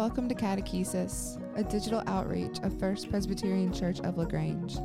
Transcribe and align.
Welcome 0.00 0.30
to 0.30 0.34
Catechesis, 0.34 1.38
a 1.58 1.62
digital 1.62 2.02
outreach 2.06 2.58
of 2.62 2.80
First 2.80 3.10
Presbyterian 3.10 3.70
Church 3.70 4.00
of 4.00 4.16
LaGrange. 4.16 4.76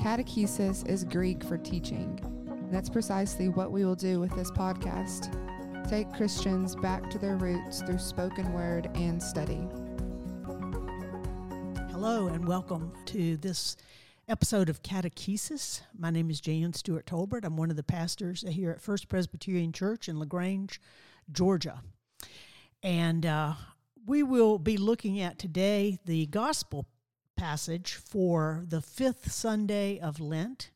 Catechesis 0.00 0.88
is 0.88 1.02
Greek 1.02 1.42
for 1.42 1.58
teaching. 1.58 2.20
And 2.48 2.72
that's 2.72 2.88
precisely 2.88 3.48
what 3.48 3.72
we 3.72 3.84
will 3.84 3.96
do 3.96 4.20
with 4.20 4.32
this 4.36 4.52
podcast 4.52 5.34
take 5.90 6.08
Christians 6.12 6.76
back 6.76 7.10
to 7.10 7.18
their 7.18 7.34
roots 7.36 7.82
through 7.82 7.98
spoken 7.98 8.52
word 8.52 8.88
and 8.94 9.20
study. 9.20 9.66
Hello, 11.90 12.28
and 12.28 12.46
welcome 12.46 12.92
to 13.06 13.36
this 13.38 13.76
episode 14.28 14.68
of 14.68 14.84
Catechesis. 14.84 15.80
My 15.98 16.10
name 16.10 16.30
is 16.30 16.40
Jan 16.40 16.74
Stewart 16.74 17.06
Tolbert. 17.06 17.44
I'm 17.44 17.56
one 17.56 17.70
of 17.70 17.76
the 17.76 17.82
pastors 17.82 18.44
here 18.48 18.70
at 18.70 18.80
First 18.80 19.08
Presbyterian 19.08 19.72
Church 19.72 20.08
in 20.08 20.20
LaGrange, 20.20 20.80
Georgia. 21.32 21.82
And 22.84 23.26
uh, 23.26 23.54
we 24.08 24.22
will 24.22 24.58
be 24.58 24.78
looking 24.78 25.20
at 25.20 25.38
today 25.38 25.98
the 26.06 26.24
gospel 26.24 26.86
passage 27.36 27.92
for 27.92 28.64
the 28.66 28.80
fifth 28.80 29.30
Sunday 29.30 29.98
of 29.98 30.18
Lent. 30.18 30.70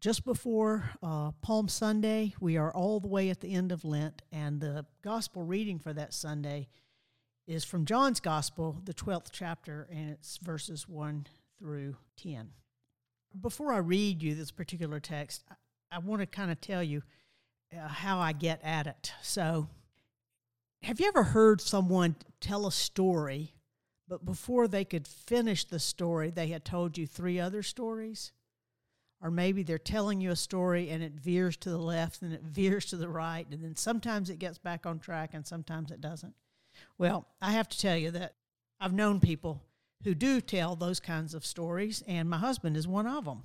Just 0.00 0.24
before 0.24 0.90
uh, 1.02 1.32
Palm 1.42 1.66
Sunday, 1.66 2.32
we 2.38 2.56
are 2.56 2.72
all 2.72 3.00
the 3.00 3.08
way 3.08 3.30
at 3.30 3.40
the 3.40 3.52
end 3.52 3.72
of 3.72 3.84
Lent, 3.84 4.22
and 4.30 4.60
the 4.60 4.86
gospel 5.02 5.42
reading 5.42 5.80
for 5.80 5.92
that 5.92 6.14
Sunday 6.14 6.68
is 7.48 7.64
from 7.64 7.84
John's 7.84 8.20
Gospel, 8.20 8.78
the 8.84 8.94
12th 8.94 9.30
chapter, 9.32 9.88
and 9.90 10.10
it's 10.10 10.36
verses 10.36 10.88
1 10.88 11.26
through 11.58 11.96
10. 12.16 12.50
Before 13.40 13.72
I 13.72 13.78
read 13.78 14.22
you 14.22 14.36
this 14.36 14.52
particular 14.52 15.00
text, 15.00 15.42
I, 15.50 15.96
I 15.96 15.98
want 15.98 16.20
to 16.20 16.26
kind 16.26 16.52
of 16.52 16.60
tell 16.60 16.82
you 16.82 17.02
uh, 17.76 17.88
how 17.88 18.20
I 18.20 18.32
get 18.32 18.60
at 18.62 18.86
it. 18.86 19.12
So, 19.20 19.66
have 20.82 21.00
you 21.00 21.08
ever 21.08 21.22
heard 21.22 21.60
someone 21.60 22.16
tell 22.40 22.66
a 22.66 22.72
story, 22.72 23.54
but 24.08 24.24
before 24.24 24.66
they 24.66 24.84
could 24.84 25.06
finish 25.06 25.64
the 25.64 25.78
story, 25.78 26.30
they 26.30 26.48
had 26.48 26.64
told 26.64 26.96
you 26.96 27.06
three 27.06 27.38
other 27.38 27.62
stories? 27.62 28.32
Or 29.22 29.30
maybe 29.30 29.62
they're 29.62 29.78
telling 29.78 30.20
you 30.20 30.30
a 30.30 30.36
story 30.36 30.88
and 30.88 31.02
it 31.02 31.12
veers 31.12 31.56
to 31.58 31.70
the 31.70 31.78
left 31.78 32.22
and 32.22 32.32
it 32.32 32.42
veers 32.44 32.86
to 32.86 32.96
the 32.96 33.08
right, 33.08 33.46
and 33.50 33.62
then 33.62 33.76
sometimes 33.76 34.30
it 34.30 34.38
gets 34.38 34.58
back 34.58 34.86
on 34.86 34.98
track 34.98 35.30
and 35.34 35.46
sometimes 35.46 35.90
it 35.90 36.00
doesn't. 36.00 36.34
Well, 36.96 37.26
I 37.42 37.52
have 37.52 37.68
to 37.68 37.78
tell 37.78 37.96
you 37.96 38.10
that 38.12 38.34
I've 38.80 38.94
known 38.94 39.20
people 39.20 39.62
who 40.04 40.14
do 40.14 40.40
tell 40.40 40.76
those 40.76 40.98
kinds 40.98 41.34
of 41.34 41.44
stories, 41.44 42.02
and 42.06 42.30
my 42.30 42.38
husband 42.38 42.76
is 42.76 42.88
one 42.88 43.06
of 43.06 43.26
them. 43.26 43.42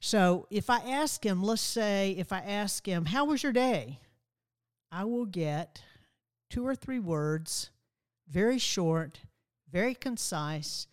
So 0.00 0.46
if 0.50 0.68
I 0.68 0.78
ask 0.78 1.24
him, 1.24 1.42
let's 1.42 1.62
say, 1.62 2.14
if 2.18 2.32
I 2.32 2.40
ask 2.40 2.86
him, 2.86 3.06
How 3.06 3.24
was 3.24 3.42
your 3.42 3.52
day? 3.52 4.00
I 4.90 5.04
will 5.04 5.26
get 5.26 5.80
two 6.54 6.64
or 6.64 6.76
three 6.76 7.00
words, 7.00 7.70
very 8.28 8.58
short, 8.58 9.18
very 9.72 9.92
concise, 9.92 10.86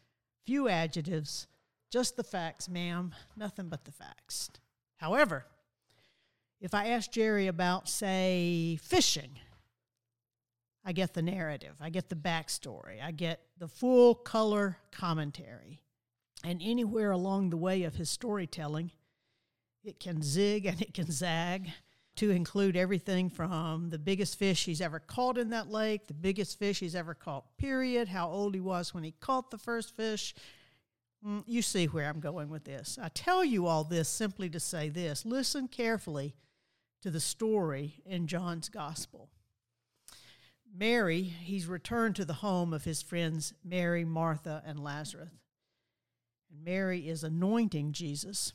few 0.43 0.67
adjectives, 0.67 1.45
just 1.91 2.17
the 2.17 2.23
facts, 2.23 2.67
ma'am, 2.67 3.13
nothing 3.37 3.69
but 3.69 3.85
the 3.85 3.91
facts. 3.91 4.49
However, 4.97 5.45
if 6.59 6.73
I 6.73 6.87
ask 6.87 7.11
Jerry 7.11 7.45
about, 7.45 7.87
say, 7.87 8.79
fishing, 8.81 9.37
I 10.83 10.93
get 10.93 11.13
the 11.13 11.21
narrative, 11.21 11.75
I 11.79 11.91
get 11.91 12.09
the 12.09 12.15
backstory, 12.15 12.99
I 12.99 13.11
get 13.11 13.41
the 13.59 13.67
full 13.67 14.15
color 14.15 14.79
commentary. 14.91 15.79
And 16.43 16.59
anywhere 16.63 17.11
along 17.11 17.51
the 17.51 17.57
way 17.57 17.83
of 17.83 17.93
his 17.93 18.09
storytelling, 18.09 18.89
it 19.83 19.99
can 19.99 20.23
zig 20.23 20.65
and 20.65 20.81
it 20.81 20.95
can 20.95 21.11
zag 21.11 21.69
to 22.17 22.29
include 22.29 22.75
everything 22.75 23.29
from 23.29 23.89
the 23.89 23.99
biggest 23.99 24.37
fish 24.37 24.65
he's 24.65 24.81
ever 24.81 24.99
caught 24.99 25.37
in 25.37 25.49
that 25.49 25.69
lake, 25.69 26.07
the 26.07 26.13
biggest 26.13 26.59
fish 26.59 26.79
he's 26.79 26.95
ever 26.95 27.13
caught, 27.13 27.57
period, 27.57 28.09
how 28.09 28.29
old 28.29 28.53
he 28.53 28.59
was 28.59 28.93
when 28.93 29.03
he 29.03 29.13
caught 29.19 29.49
the 29.49 29.57
first 29.57 29.95
fish. 29.95 30.35
Mm, 31.25 31.43
you 31.45 31.61
see 31.61 31.85
where 31.85 32.09
I'm 32.09 32.19
going 32.19 32.49
with 32.49 32.65
this. 32.65 32.97
I 33.01 33.09
tell 33.09 33.45
you 33.45 33.67
all 33.67 33.83
this 33.83 34.09
simply 34.09 34.49
to 34.49 34.59
say 34.59 34.89
this 34.89 35.25
listen 35.25 35.67
carefully 35.67 36.35
to 37.01 37.09
the 37.09 37.19
story 37.19 38.01
in 38.05 38.27
John's 38.27 38.69
gospel. 38.69 39.29
Mary, 40.73 41.23
he's 41.23 41.67
returned 41.67 42.15
to 42.15 42.25
the 42.25 42.33
home 42.33 42.73
of 42.73 42.85
his 42.85 43.01
friends 43.01 43.53
Mary, 43.63 44.05
Martha, 44.05 44.63
and 44.65 44.79
Lazarus. 44.79 45.29
And 46.49 46.63
Mary 46.63 47.07
is 47.07 47.23
anointing 47.23 47.91
Jesus. 47.93 48.53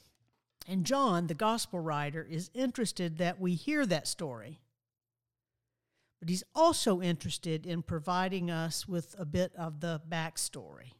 And 0.69 0.84
John, 0.84 1.28
the 1.28 1.34
gospel 1.34 1.78
writer, 1.81 2.27
is 2.28 2.50
interested 2.53 3.19
that 3.19 3.41
we 3.41 3.54
hear 3.54 3.87
that 3.87 4.09
story. 4.09 4.60
But 6.21 6.28
he's 6.28 6.44
also 6.54 7.00
interested 7.00 7.66
in 7.66 7.82
providing 7.82 8.50
us 8.50 8.88
with 8.88 9.15
a 9.19 9.25
bit 9.25 9.53
of 9.56 9.81
the 9.81 10.00
backstory, 10.09 10.94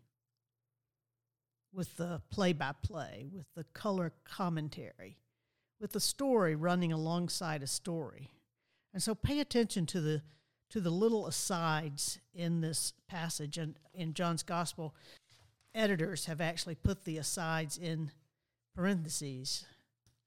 with 1.73 1.97
the 1.97 2.21
play 2.31 2.53
by 2.53 2.73
play, 2.83 3.27
with 3.33 3.47
the 3.55 3.65
color 3.73 4.13
commentary, 4.25 5.19
with 5.81 5.93
the 5.93 6.01
story 6.01 6.55
running 6.55 6.93
alongside 6.93 7.63
a 7.63 7.67
story. 7.67 8.31
And 8.93 9.03
so 9.03 9.15
pay 9.15 9.41
attention 9.41 9.87
to 9.87 10.01
the 10.01 10.23
to 10.69 10.81
the 10.81 10.91
little 10.91 11.29
asides 11.29 12.19
in 12.35 12.61
this 12.61 12.93
passage 13.09 13.57
and 13.57 13.79
in 13.95 14.15
John's 14.15 14.43
gospel 14.43 14.97
editors 15.75 16.27
have 16.27 16.41
actually 16.41 16.75
put 16.75 17.05
the 17.05 17.19
asides 17.19 17.79
in 17.79 18.11
parentheses. 18.77 19.65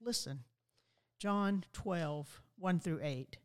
Listen, 0.02 0.40
John 1.20 1.64
12, 1.72 2.42
1 2.58 2.80
through 2.80 3.00
8. 3.04 3.38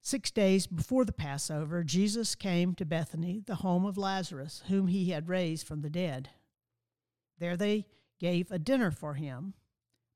Six 0.00 0.30
days 0.32 0.66
before 0.66 1.04
the 1.04 1.12
Passover, 1.12 1.84
Jesus 1.84 2.34
came 2.34 2.74
to 2.74 2.84
Bethany, 2.84 3.42
the 3.46 3.56
home 3.56 3.84
of 3.84 3.96
Lazarus, 3.96 4.64
whom 4.66 4.88
he 4.88 5.10
had 5.10 5.28
raised 5.28 5.66
from 5.66 5.82
the 5.82 5.90
dead. 5.90 6.30
There 7.38 7.56
they 7.56 7.86
gave 8.18 8.50
a 8.50 8.58
dinner 8.58 8.90
for 8.90 9.14
him. 9.14 9.54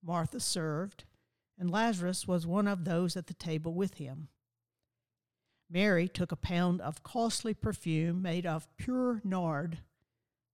Martha 0.02 0.40
served, 0.40 1.04
and 1.56 1.70
Lazarus 1.70 2.26
was 2.26 2.44
one 2.44 2.66
of 2.66 2.84
those 2.84 3.16
at 3.16 3.28
the 3.28 3.34
table 3.34 3.72
with 3.72 3.94
him. 3.94 4.28
Mary 5.70 6.08
took 6.08 6.32
a 6.32 6.36
pound 6.36 6.80
of 6.80 7.04
costly 7.04 7.54
perfume 7.54 8.20
made 8.20 8.46
of 8.46 8.66
pure 8.76 9.20
nard, 9.22 9.78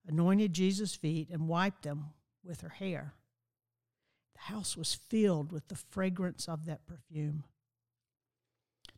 anointed 0.06 0.52
Jesus' 0.52 0.94
feet, 0.94 1.30
and 1.30 1.48
wiped 1.48 1.82
them 1.82 2.10
with 2.48 2.62
her 2.62 2.70
hair. 2.70 3.12
The 4.34 4.52
house 4.52 4.76
was 4.76 4.94
filled 4.94 5.52
with 5.52 5.68
the 5.68 5.76
fragrance 5.76 6.48
of 6.48 6.64
that 6.64 6.86
perfume. 6.86 7.44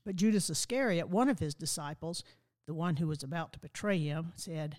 But 0.05 0.17
Judas 0.17 0.49
Iscariot, 0.49 1.09
one 1.09 1.29
of 1.29 1.41
his 1.41 1.55
disciples, 1.55 2.23
the 2.67 2.75
one 2.75 2.97
who 2.97 3.09
was 3.09 3.23
about 3.23 3.53
to 3.53 3.59
betray 3.59 3.99
him, 3.99 4.33
said, 4.37 4.79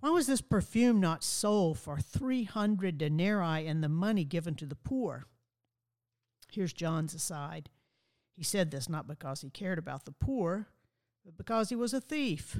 Why 0.00 0.10
was 0.10 0.26
this 0.26 0.40
perfume 0.40 1.00
not 1.00 1.24
sold 1.24 1.78
for 1.78 1.98
300 1.98 2.98
denarii 2.98 3.66
and 3.66 3.82
the 3.82 3.88
money 3.88 4.24
given 4.24 4.54
to 4.56 4.66
the 4.66 4.74
poor? 4.74 5.26
Here's 6.50 6.72
John's 6.72 7.14
aside. 7.14 7.70
He 8.36 8.42
said 8.42 8.70
this 8.70 8.88
not 8.88 9.06
because 9.06 9.40
he 9.40 9.50
cared 9.50 9.78
about 9.78 10.04
the 10.04 10.12
poor, 10.12 10.68
but 11.24 11.36
because 11.36 11.68
he 11.68 11.76
was 11.76 11.92
a 11.92 12.00
thief. 12.00 12.56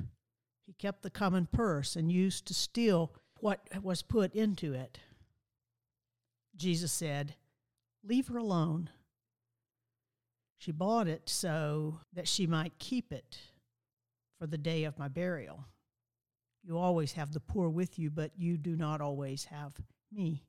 He 0.67 0.73
kept 0.75 1.03
the 1.03 1.11
common 1.11 1.47
purse 1.47 1.97
and 1.97 2.13
used 2.13 2.47
to 2.47 2.55
steal 2.55 3.13
what 3.41 3.61
was 3.83 4.03
put 4.03 4.35
into 4.35 4.75
it. 4.75 4.99
Jesus 6.57 6.93
said, 6.93 7.35
Leave 8.05 8.29
her 8.29 8.39
alone. 8.39 8.91
She 10.59 10.73
bought 10.73 11.07
it 11.07 11.29
so 11.29 12.01
that 12.13 12.29
she 12.29 12.47
might 12.47 12.79
keep 12.79 13.13
it 13.13 13.39
for 14.39 14.47
the 14.47 14.59
day 14.59 14.85
of 14.85 14.99
my 14.99 15.09
burial. 15.09 15.65
You 16.65 16.79
always 16.79 17.13
have 17.13 17.33
the 17.33 17.41
poor 17.41 17.69
with 17.69 17.99
you, 17.99 18.11
but 18.11 18.33
you 18.37 18.57
do 18.57 18.77
not 18.77 19.01
always 19.01 19.45
have 19.47 19.73
me. 20.13 20.45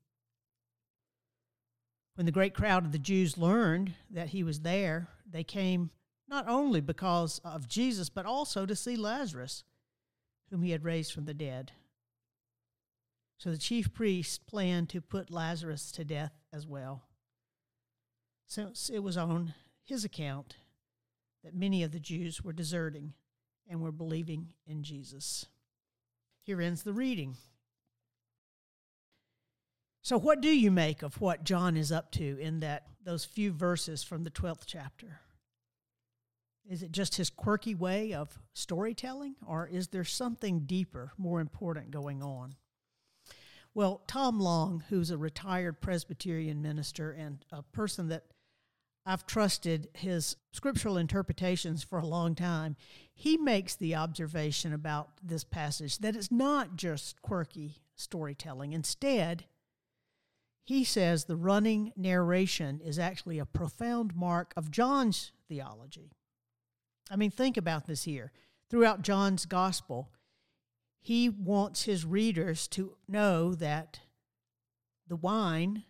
When 2.16 2.26
the 2.26 2.32
great 2.32 2.54
crowd 2.54 2.86
of 2.86 2.92
the 2.92 3.00
Jews 3.00 3.38
learned 3.38 3.94
that 4.12 4.30
he 4.30 4.44
was 4.44 4.62
there, 4.62 5.08
they 5.30 5.44
came 5.44 5.92
not 6.28 6.48
only 6.48 6.82
because 6.82 7.40
of 7.44 7.68
Jesus, 7.68 8.10
but 8.10 8.26
also 8.26 8.66
to 8.66 8.76
see 8.76 8.96
Lazarus, 8.96 9.64
whom 10.50 10.62
he 10.62 10.72
had 10.72 10.84
raised 10.84 11.14
from 11.14 11.26
the 11.26 11.34
dead. 11.34 11.72
So 13.40 13.52
the 13.52 13.58
chief 13.58 13.94
priests 13.94 14.38
planned 14.38 14.90
to 14.90 15.00
put 15.00 15.32
Lazarus 15.32 15.94
to 15.94 16.04
death 16.04 16.34
as 16.52 16.68
well. 16.68 17.04
Since 18.46 18.90
it 18.90 19.00
was 19.00 19.16
on 19.16 19.54
his 19.86 20.04
account 20.04 20.58
that 21.46 21.56
many 21.56 21.82
of 21.82 21.94
the 21.94 22.02
Jews 22.02 22.44
were 22.44 22.52
deserting 22.52 23.14
and 23.70 23.82
were 23.82 23.94
believing 23.94 24.50
in 24.68 24.84
Jesus. 24.84 25.46
Here 26.42 26.62
ends 26.62 26.84
the 26.84 26.92
reading. 26.92 27.38
So 30.02 30.18
what 30.18 30.42
do 30.42 30.50
you 30.50 30.70
make 30.70 31.02
of 31.02 31.22
what 31.22 31.46
John 31.46 31.78
is 31.78 31.94
up 31.94 32.12
to 32.14 32.38
in 32.40 32.60
that 32.60 32.88
those 33.06 33.24
few 33.24 33.54
verses 33.54 34.04
from 34.04 34.26
the 34.26 34.32
12th 34.32 34.64
chapter? 34.66 35.22
Is 36.70 36.84
it 36.84 36.92
just 36.92 37.16
his 37.16 37.30
quirky 37.30 37.74
way 37.74 38.14
of 38.14 38.38
storytelling 38.54 39.36
or 39.48 39.66
is 39.66 39.88
there 39.88 40.04
something 40.04 40.62
deeper, 40.62 41.14
more 41.18 41.40
important 41.40 41.92
going 41.92 42.22
on? 42.22 42.56
Well, 43.74 44.02
Tom 44.08 44.40
Long, 44.40 44.84
who's 44.90 45.12
a 45.12 45.18
retired 45.18 45.82
Presbyterian 45.82 46.62
minister 46.62 47.12
and 47.12 47.46
a 47.52 47.62
person 47.62 48.10
that 48.10 48.26
I've 49.06 49.26
trusted 49.26 49.88
his 49.94 50.36
scriptural 50.52 50.98
interpretations 50.98 51.84
for 51.84 52.00
a 52.00 52.06
long 52.06 52.36
time. 52.36 52.76
He 53.14 53.38
makes 53.38 53.76
the 53.76 53.96
observation 53.96 54.74
about 54.74 55.10
this 55.24 55.44
passage 55.44 55.98
that 56.00 56.16
it's 56.16 56.32
not 56.32 56.76
just 56.76 57.22
quirky 57.22 57.78
storytelling. 57.96 58.74
Instead, 58.74 59.46
he 60.64 60.84
says 60.84 61.26
the 61.26 61.36
running 61.36 61.92
narration 61.96 62.82
is 62.84 63.00
actually 63.00 63.40
a 63.40 63.46
profound 63.46 64.16
mark 64.16 64.54
of 64.56 64.70
John's 64.70 65.32
theology. 65.48 66.12
I 67.10 67.16
mean, 67.16 67.32
think 67.32 67.58
about 67.58 67.88
this 67.88 68.04
here. 68.04 68.32
Throughout 68.70 69.02
John's 69.02 69.48
gospel, 69.48 70.12
he 71.02 71.30
wants 71.30 71.84
his 71.84 72.06
readers 72.06 72.68
to 72.70 72.96
know 73.08 73.56
that 73.56 74.02
the 75.08 75.16
wine 75.16 75.84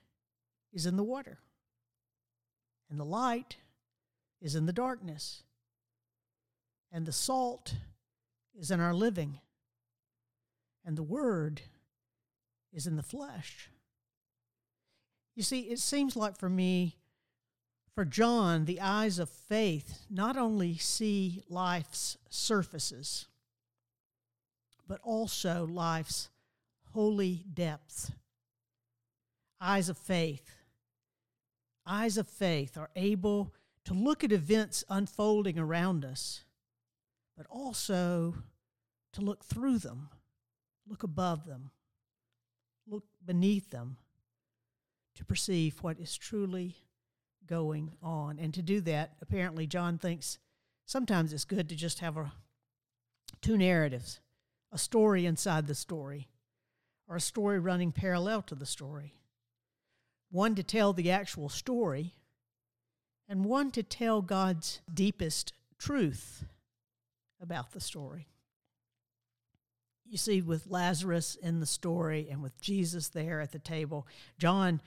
is 0.71 0.85
in 0.85 0.95
the 0.95 1.03
water, 1.03 1.39
and 2.89 2.99
the 2.99 3.05
light 3.05 3.57
is 4.41 4.55
in 4.55 4.65
the 4.65 4.73
darkness, 4.73 5.43
and 6.91 7.05
the 7.05 7.11
salt 7.11 7.75
is 8.57 8.71
in 8.71 8.79
our 8.79 8.93
living, 8.93 9.39
and 10.85 10.97
the 10.97 11.03
word 11.03 11.61
is 12.71 12.87
in 12.87 12.95
the 12.95 13.03
flesh. 13.03 13.69
You 15.35 15.43
see, 15.43 15.61
it 15.61 15.79
seems 15.79 16.15
like 16.15 16.37
for 16.37 16.49
me, 16.49 16.97
for 17.95 18.05
John, 18.05 18.65
the 18.65 18.79
eyes 18.79 19.19
of 19.19 19.29
faith 19.29 20.05
not 20.09 20.37
only 20.37 20.77
see 20.77 21.43
life's 21.49 22.17
surfaces, 22.29 23.27
but 24.89 24.99
also 25.03 25.67
life's 25.71 26.29
holy 26.93 27.45
depths. 27.53 28.11
Eyes 29.61 29.87
of 29.87 29.97
faith. 29.97 30.49
Eyes 31.85 32.17
of 32.17 32.27
faith 32.27 32.75
are 32.75 32.89
able 32.95 33.53
to 33.85 33.93
look 33.93 34.23
at 34.23 34.31
events 34.31 34.83
unfolding 34.89 35.59
around 35.59 36.03
us, 36.03 36.43
but 37.37 37.45
also 37.51 38.33
to 39.13 39.21
look 39.21 39.45
through 39.45 39.77
them, 39.77 40.09
look 40.87 41.03
above 41.03 41.45
them, 41.45 41.69
look 42.87 43.03
beneath 43.23 43.69
them 43.69 43.97
to 45.13 45.23
perceive 45.23 45.83
what 45.83 45.99
is 45.99 46.17
truly 46.17 46.75
going 47.45 47.91
on. 48.01 48.39
And 48.39 48.53
to 48.55 48.63
do 48.63 48.81
that, 48.81 49.13
apparently, 49.21 49.67
John 49.67 49.99
thinks 49.99 50.39
sometimes 50.87 51.31
it's 51.31 51.45
good 51.45 51.69
to 51.69 51.75
just 51.75 51.99
have 51.99 52.17
a, 52.17 52.31
two 53.41 53.57
narratives 53.57 54.19
a 54.71 54.77
story 54.77 55.25
inside 55.25 55.67
the 55.67 55.75
story, 55.75 56.29
or 57.07 57.15
a 57.15 57.21
story 57.21 57.59
running 57.59 57.91
parallel 57.91 58.41
to 58.43 58.55
the 58.55 58.65
story. 58.65 59.15
One 60.31 60.55
to 60.55 60.63
tell 60.63 60.93
the 60.93 61.11
actual 61.11 61.49
story, 61.49 62.13
and 63.27 63.45
one 63.45 63.71
to 63.71 63.83
tell 63.83 64.21
God's 64.21 64.81
deepest 64.93 65.53
truth 65.77 66.45
about 67.41 67.71
the 67.71 67.79
story 67.79 68.27
you 70.09 70.17
see 70.17 70.41
with 70.41 70.67
Lazarus 70.67 71.35
in 71.35 71.59
the 71.59 71.65
story 71.65 72.27
and 72.29 72.41
with 72.41 72.59
Jesus 72.59 73.09
there 73.09 73.39
at 73.39 73.51
the 73.51 73.59
table, 73.59 74.07
John 74.37 74.81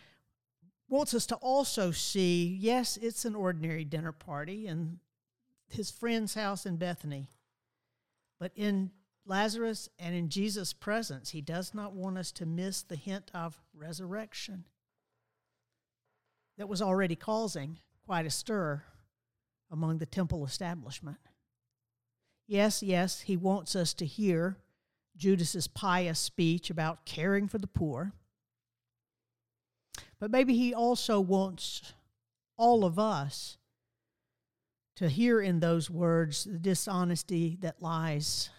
wants 0.89 1.15
us 1.15 1.27
to 1.27 1.37
also 1.37 1.93
see 1.93 2.59
yes, 2.61 2.99
it's 3.01 3.25
an 3.25 3.35
ordinary 3.35 3.85
dinner 3.85 4.13
party 4.13 4.67
in 4.67 4.99
his 5.69 5.91
friend's 5.91 6.35
house 6.35 6.67
in 6.67 6.77
Bethany. 6.77 7.31
But 8.39 8.53
in 8.57 8.91
Lazarus 9.25 9.89
and 9.99 10.15
in 10.15 10.29
Jesus' 10.29 10.73
presence, 10.73 11.31
he 11.31 11.41
does 11.41 11.75
not 11.75 11.93
want 11.93 12.19
us 12.19 12.33
to 12.33 12.47
miss 12.47 12.83
the 12.83 12.97
hint 12.97 13.31
of 13.33 13.61
resurrection 13.75 14.65
that 16.59 16.69
was 16.69 16.83
already 16.83 17.17
causing 17.17 17.79
quite 18.05 18.27
a 18.27 18.31
stir 18.31 18.83
among 19.71 19.99
the 19.99 20.07
temple 20.07 20.45
establishment. 20.45 21.19
Yes, 22.47 22.83
yes, 22.83 23.21
he 23.23 23.37
wants 23.37 23.75
us 23.77 23.95
to 23.95 24.05
hear 24.05 24.59
Judas's 25.17 25.69
pious 25.69 26.19
speech 26.19 26.71
about 26.71 27.05
caring 27.05 27.49
for 27.49 27.59
the 27.59 27.67
poor. 27.67 28.13
But 30.19 30.31
maybe 30.31 30.57
he 30.57 30.75
also 30.75 31.21
wants 31.21 31.95
all 32.57 32.85
of 32.85 32.99
us 32.99 33.57
to 34.97 35.09
hear 35.09 35.41
in 35.41 35.61
those 35.61 35.91
words 35.91 36.45
the 36.45 36.59
dishonesty 36.59 37.57
that 37.61 37.81
lies, 37.83 38.51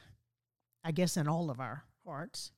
I 0.84 0.92
guess, 0.92 1.18
in 1.18 1.28
all 1.28 1.50
of 1.50 1.60
our 1.60 1.84
hearts. 2.06 2.52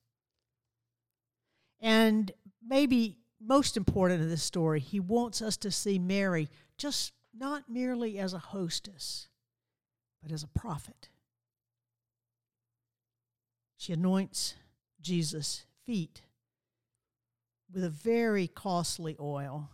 And 1.80 2.32
maybe 2.66 3.18
most 3.40 3.76
important 3.76 4.22
in 4.22 4.28
this 4.28 4.42
story, 4.42 4.80
he 4.80 4.98
wants 4.98 5.42
us 5.42 5.56
to 5.58 5.70
see 5.70 5.98
Mary 5.98 6.48
just 6.78 7.12
not 7.36 7.68
merely 7.68 8.18
as 8.18 8.32
a 8.32 8.38
hostess, 8.38 9.28
but 10.22 10.32
as 10.32 10.42
a 10.42 10.48
prophet. 10.48 11.08
She 13.76 13.92
anoints 13.92 14.54
Jesus' 15.00 15.66
feet 15.84 16.22
with 17.72 17.84
a 17.84 17.90
very 17.90 18.48
costly 18.48 19.16
oil. 19.20 19.70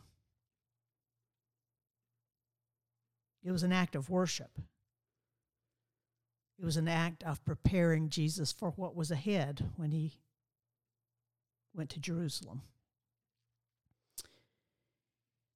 It 3.45 3.53
was 3.53 3.63
an 3.63 3.73
act 3.73 3.95
of 3.95 4.11
worship. 4.11 4.59
It 6.63 6.65
was 6.65 6.77
an 6.77 6.87
act 6.87 7.25
of 7.25 7.45
preparing 7.45 8.09
Jesus 8.09 8.53
for 8.53 8.71
what 8.77 8.95
was 8.95 9.11
ahead 9.11 9.69
when 9.75 9.91
he 9.91 10.21
went 11.75 11.91
to 11.91 11.99
Jerusalem. 11.99 12.63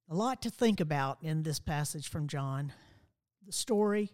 A 0.09 0.13
lot 0.13 0.41
to 0.41 0.49
think 0.49 0.81
about 0.81 1.19
in 1.21 1.43
this 1.43 1.59
passage 1.59 2.09
from 2.09 2.27
John. 2.27 2.73
The 3.45 3.53
story 3.53 4.11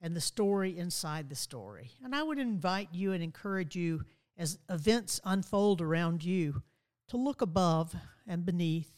and 0.00 0.16
the 0.16 0.22
story 0.22 0.78
inside 0.78 1.28
the 1.28 1.36
story. 1.36 1.90
And 2.02 2.14
I 2.14 2.22
would 2.22 2.38
invite 2.38 2.88
you 2.92 3.12
and 3.12 3.22
encourage 3.22 3.76
you 3.76 4.06
as 4.38 4.58
events 4.70 5.20
unfold 5.26 5.82
around 5.82 6.24
you 6.24 6.62
to 7.08 7.18
look 7.18 7.42
above 7.42 7.94
and 8.26 8.46
beneath 8.46 8.90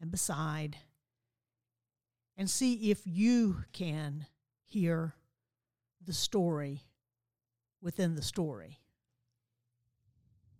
and 0.00 0.10
beside 0.10 0.76
and 2.36 2.50
see 2.50 2.90
if 2.90 3.02
you 3.04 3.62
can 3.72 4.26
hear 4.64 5.14
the 6.04 6.12
story 6.12 6.82
within 7.82 8.14
the 8.14 8.22
story. 8.22 8.80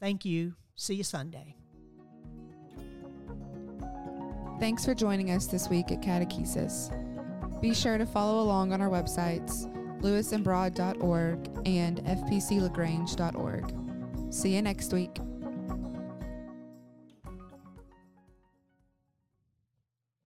Thank 0.01 0.25
you. 0.25 0.55
See 0.75 0.95
you 0.95 1.05
Sunday. 1.05 1.57
Thanks 4.59 4.85
for 4.85 4.95
joining 4.95 5.31
us 5.31 5.47
this 5.47 5.69
week 5.69 5.91
at 5.91 6.03
Catechesis. 6.03 6.91
Be 7.61 7.75
sure 7.75 7.99
to 7.99 8.07
follow 8.07 8.43
along 8.43 8.73
on 8.73 8.81
our 8.81 8.89
websites, 8.89 9.67
lewisandbroad.org 10.01 11.51
and 11.67 11.99
fpclagrange.org. 12.05 14.33
See 14.33 14.55
you 14.55 14.63
next 14.63 14.93
week. 14.93 15.19